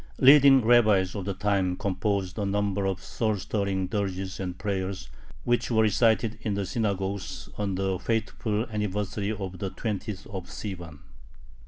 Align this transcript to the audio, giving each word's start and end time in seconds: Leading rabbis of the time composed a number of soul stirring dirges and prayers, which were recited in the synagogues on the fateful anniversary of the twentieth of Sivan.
Leading 0.17 0.65
rabbis 0.65 1.13
of 1.13 1.25
the 1.25 1.35
time 1.35 1.77
composed 1.77 2.39
a 2.39 2.43
number 2.43 2.87
of 2.87 3.03
soul 3.03 3.35
stirring 3.37 3.85
dirges 3.85 4.39
and 4.39 4.57
prayers, 4.57 5.11
which 5.43 5.69
were 5.69 5.83
recited 5.83 6.39
in 6.41 6.55
the 6.55 6.65
synagogues 6.65 7.49
on 7.55 7.75
the 7.75 7.99
fateful 7.99 8.65
anniversary 8.71 9.31
of 9.31 9.59
the 9.59 9.69
twentieth 9.69 10.25
of 10.25 10.49
Sivan. 10.49 11.01